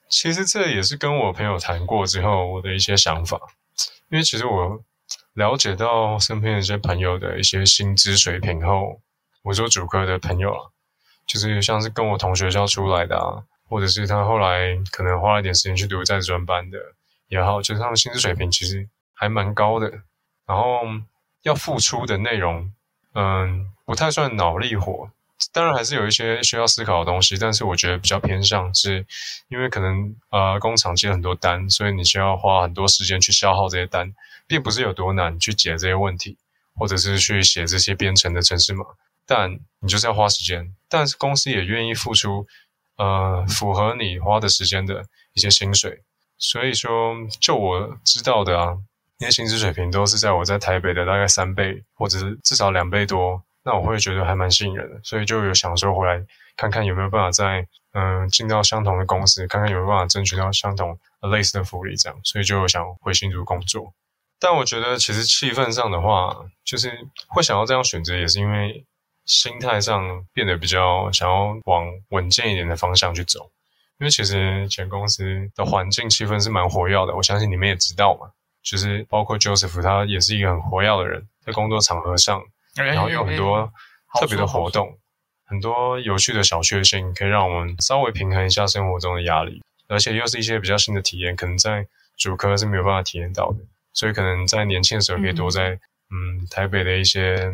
[0.09, 3.39] 其实这也是跟我朋友谈过之后我的一些想法。
[4.09, 4.83] 因为其实我
[5.33, 9.01] 了解到身边的一些朋友的一些薪资水平后，
[9.43, 10.61] 我说主科的朋友啊，
[11.27, 16.77] 就是像是跟我同学校出来的啊，或者是他后来可能花了点时间去读在职专班的
[17.27, 19.89] 也好，就是他们薪资水平其实还蛮高的，
[20.45, 20.81] 然后
[21.41, 22.71] 要付出的内容。
[23.17, 25.09] 嗯，不太算脑力活，
[25.55, 29.05] 当然还是有一些需要思考的东西，但是我觉得比较偏向是，
[29.47, 34.13] 因为可能呃工厂接很多单，所以你需要花很多时间去消耗这些单，
[34.47, 36.37] 并不是有多难去解这些问题，
[36.75, 38.83] 或者是去写这些编程的程式码，
[39.25, 42.45] 但你就是要花时间，但是公司也愿意付出
[42.97, 46.01] 呃符合你花的时间的一些薪水，
[46.37, 48.77] 所以说就我知道的啊，
[49.19, 53.41] 那些薪资水平都是在我在台北的大概三倍，或者是至少两倍多。
[53.65, 56.23] 那我会觉得还蛮吸引人的，所以就有想说回来
[56.55, 60.95] 看看有没有办法在嗯进到相同的公司，看看有没有办法争取到相同
[61.31, 63.91] 类似的福利这样，所以就想回新竹工作。
[64.39, 66.91] 但我觉得其实气氛上的话，就是
[67.29, 68.85] 会想要这样选择，也是因为
[69.25, 73.49] 心态上变得比较想要往稳健一点的方向去走。
[73.97, 78.29] 因为其实前公司的环境气氛是蛮活跃的，我相信你们也知道嘛，
[78.61, 82.43] 就是包括 Joseph 他也是一个很活跃的人，在工作场合上。
[82.83, 83.71] 然后有很多
[84.19, 84.99] 特别的活动，
[85.45, 93.59] 很多有趣的小确幸，可以让我们稍微平衡一下生活中的压力，而且又是一些比较新的体验，可能在主科是没有办法体验到的，
[93.93, 95.69] 所以可能在年轻的时候可以多在
[96.11, 97.51] 嗯，嗯台北的一些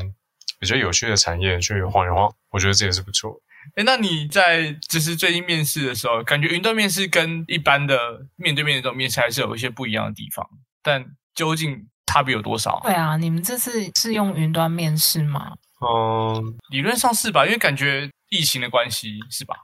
[0.60, 3.40] 比较有趣的产业去晃一晃，我觉得这也是不错。
[3.76, 10.50] 诶，那你在就是最近面试的时候，感觉云端面试跟一般的面对面的这种面试还是有一些不一样的地方，
[10.82, 11.06] 但
[11.36, 11.88] 究竟？
[12.12, 12.80] 差别有多少？
[12.84, 15.54] 对啊，你们这次是用云端面试吗？
[15.80, 19.56] 嗯，理论上是吧，因为感觉疫情的关系是吧？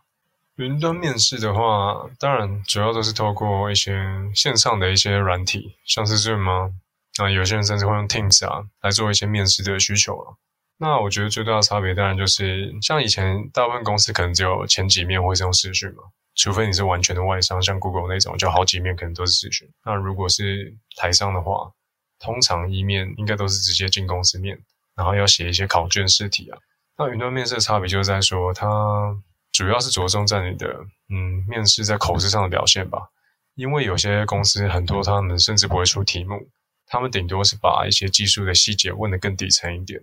[0.56, 4.02] 云端面试的话，当然主要都是透过一些
[4.34, 6.72] 线上的一些软体，像是 Zoom 吗？
[7.20, 10.34] 那，有些人甚至会用 Teams 啊来做一些面试的需求啊。
[10.80, 16.04] 那我觉得最大的差别当然就是，像以前大部分公司可能只有前几面会是用视讯嘛，
[16.36, 19.68] 除非你是完全的外商，像 Google 那种，就好几面可能都是视讯。
[19.84, 21.72] 那如果是台商的话，
[22.20, 24.58] 通常一面应该都是直接进公司面，
[24.96, 26.58] 然后要写一些考卷试题啊。
[26.98, 28.68] 那云端面试的差别就是在说，它
[29.52, 30.68] 主要是着重在你的
[31.10, 33.00] 嗯面试在口试上的表现吧。
[33.56, 36.48] 因为有些公司很多他们甚至不会出题目，
[36.86, 40.00] 他们顶多是把一些技术的细节问得更底层一点，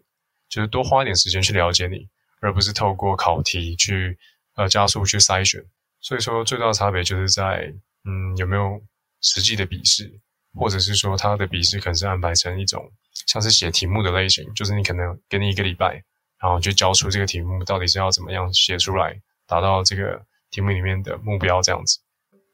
[0.49, 2.09] 就是多花一点时间去了解你，
[2.41, 4.19] 而不是透过考题去
[4.57, 5.65] 呃加速去筛选。
[6.01, 7.73] 所以说最大的差别就是在
[8.05, 8.83] 嗯有没有
[9.21, 10.21] 实际的笔试。
[10.55, 12.91] 或者是说，他的笔试可能是安排成一种
[13.27, 16.03] 像是写题目的类型，就是你可能给你一个礼拜，
[16.41, 19.15] 然后就交出这个题目到底是要怎么样写出来，
[19.47, 21.99] 达到这个题目里面的目标这样子。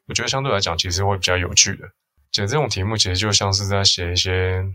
[0.07, 1.85] 我觉得相对来讲，其实会比较有趣的。
[2.31, 4.65] 写这种题目其实就像是在写一些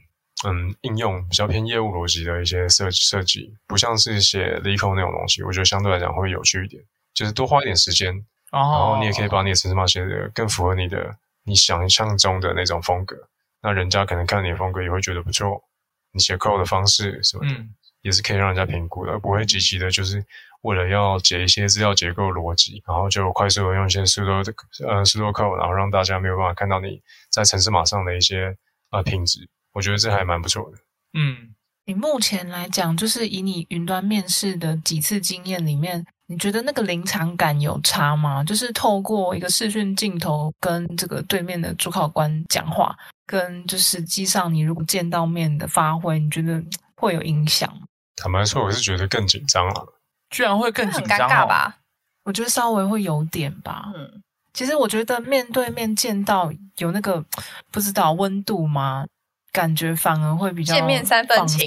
[0.47, 5.43] 嗯应用比较偏业务逻辑的一些设设计，不像是写 LeetCode 那种东西。
[5.43, 8.13] 我觉得相对来讲会有趣一点，就是多花一点时间，
[8.53, 11.17] 然后你也可以把你的城市码写的更符合你的。
[11.47, 13.17] 你想象中的那种风格，
[13.63, 15.63] 那人家可能看你的风格也会觉得不错。
[16.11, 20.25] 你写 code 的方式什么的，嗯、也是可以让人家评估的，不会积极的，就是
[20.63, 24.53] 为了要解一些资料结构逻辑，然后就快速的用一些 pseudo 的
[24.87, 28.57] 呃 pseudo code，然后让大家没有办法看到你在城市码上的一些
[28.91, 29.49] 呃品质。
[29.73, 30.79] 我觉得这还蛮不错的。
[31.13, 36.07] 嗯，你目前来讲，就是以你云端面试的几次经验里面。
[36.29, 38.43] 你觉得那个临场感有差吗？
[38.43, 42.97] 就是透过一个视讯镜头跟这个对面的主考官讲话，
[43.27, 46.63] 跟就实际上你如果见到面的发挥，你觉得
[46.97, 47.87] 会有影响吗？
[48.17, 49.95] 坦白说，我是觉得更紧张了。
[50.31, 51.77] 居然会更紧张，很尴尬吧？
[52.25, 53.93] 我觉得稍微会有点吧。
[53.95, 54.23] 嗯，
[54.53, 57.25] 其实我觉得面对面见到有那个
[57.71, 59.05] 不知道温度吗？
[59.53, 61.67] 感觉反而会比较见面三分情。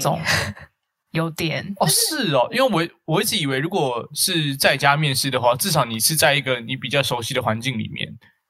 [1.12, 8.08] 有点哦，是哦，因为我我一直以为，如果是在家面试的话，至少你是在一个你比较熟悉的环境里面，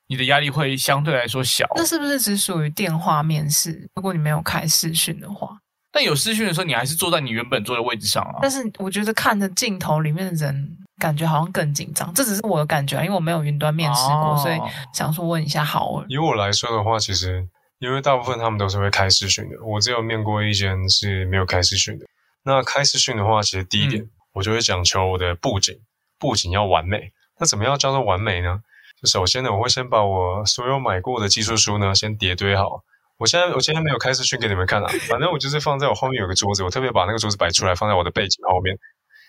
[0.08, 1.66] 你的压力会相对来说小。
[1.76, 3.90] 那是不是只属于电话面试？
[3.96, 5.58] 如果你没有开视讯的话，
[5.92, 8.40] 但有视讯的时候，你还是坐在你原本坐的位置上啊。
[8.42, 12.14] 但是我觉得看着镜头里面的人，感觉好像更紧张。
[12.14, 14.58] 这只是我的感觉啊，因为我没有云端面试过，哦、所以
[14.94, 16.06] 想说问一下好了。
[16.10, 17.48] 以我来说的话，其实
[17.80, 22.06] 因为大部分他们都是会开视讯的，我只有面过一间是没有开视讯的。
[22.44, 25.80] 那开视讯的话，其实第一点，嗯、我就会讲求我的布景，
[26.18, 27.12] 布景要完美。
[27.40, 28.62] 那怎么样叫做完美呢？
[29.02, 32.84] 就首先呢，我会先把我所有买过的技术书呢，先叠堆好。
[33.18, 38.78] 我现在我今天没有开视讯给你们看啊，反正我就是放在我后面有个桌子，我特别把那个桌子摆出来，放在我的背景后面。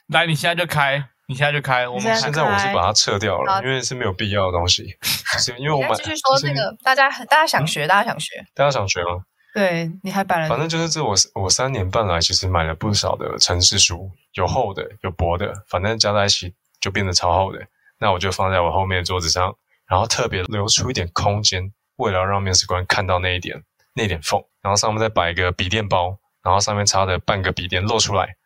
[0.09, 1.87] 来，你现在就开，你现在就开。
[1.87, 4.97] 我们现在我是把它撤掉了，因为是没有必要的东西。
[5.39, 9.23] 是因为我们继续说这个，大家大家想学，大家想学，大家想学吗？
[9.53, 17.67] 对，你还摆了，反正就是这我我三年半来，其实买了不少的城市书，有厚的，有薄的，反正加在一起就变得超厚的。
[17.99, 28.37] 那我就放在我后面的桌子上，然后特别留出一点空间，为了让面试官看到那一点那一点缝，然后上面再摆一个笔电包，然后上面插的半个笔电露出来，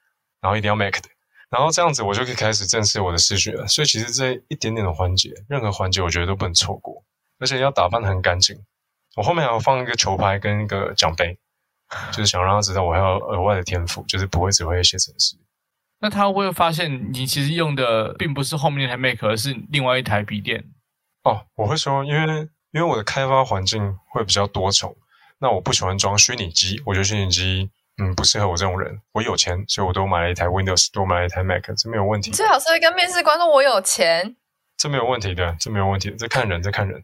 [0.41, 1.09] 然后一定要 Mac 的。
[1.51, 3.67] 然后这样子我就可以开始正视我的视觉了。
[3.69, 7.05] 所以其实这一点点的环节，任何环节我觉得都不能错过，
[7.39, 8.59] 而且要打扮得很干净。
[9.17, 11.39] 我后面还要放一个球拍跟一个奖杯，
[12.11, 15.37] 就是想让他知道我还有额外的天赋，就是不会只会写程式。
[16.01, 20.65] 那他会发现你其实用的并不是后面那台 Mac，而是另外一台笔电？
[21.23, 24.95] 哦，我会说，因为因为我的开发环境会比较多重，
[25.39, 29.01] 那我不喜欢装虚拟机，我觉得虚拟机嗯不适合我这种人。
[29.12, 32.33] 我有钱，所以我都买了一台 Windows，多买了一台 Mac，这没有问题。
[32.33, 34.37] 最好是会跟面试官说我有钱，
[34.77, 37.03] 这没有问题的，这没有问题的，这看人，这看人。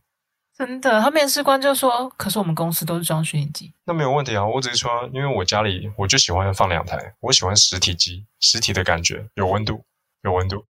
[0.67, 9.87] 真的，他面试官就说：“可是我们公司都是装虚拟机。”那没有问题啊，我只是说，因为我家里我就喜欢放两台，我喜欢实体机，实体的感觉有温度，
[10.23, 10.67] 有温度。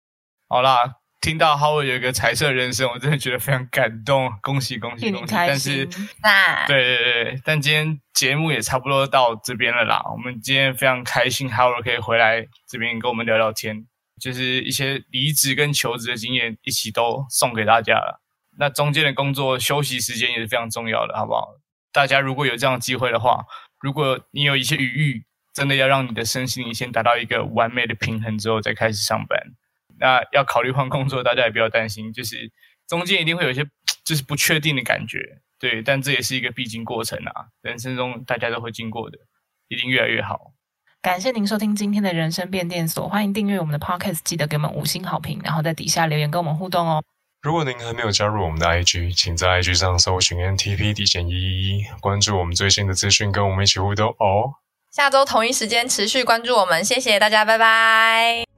[0.50, 5.34] 好啦，听到 Howard 有一个彩色人生，我真的觉得非常感动， 恭喜恭喜恭喜！
[5.36, 5.88] 但是，
[6.24, 10.02] 那对对对，但今天节目也差不多到这边了啦。
[10.12, 13.86] 我们今天非常开心，Howard 可以回来这边跟我们聊聊天，
[14.20, 18.24] 就是一些离职跟求职的经验，一起都送给大家了。
[18.58, 21.56] 那中间的工作休息时间也是非常重要的，好不好？
[21.92, 23.46] 大家如果有这样的机会的话，
[23.80, 29.40] 如果你有一些余裕，真的要让你的身心灵先达到一个完美的平衡之后再开始上班。
[29.98, 32.52] 那要考虑换工作，大家也不要担心，就是
[32.88, 33.66] 中间一定会有一些
[34.04, 39.18] 就是不确定的感觉，对，但这也是一个必经过程啊，人生中大家都会经过的，
[39.70, 40.52] 一定越来越好。
[41.02, 47.02] 感谢您收听今天的人生变电所，欢迎订阅我们的 Podcast，记得给我们五星好评，然后在底下留言跟我们互动哦。
[47.46, 54.56] 如果您还没有加入我们的 IG，请在 IG 上搜寻 NTP 底线一一一，关注我们最新的资讯，跟我们一起互动哦。
[54.92, 58.55] 下周同一时间持续关注我们，谢谢大家，拜拜。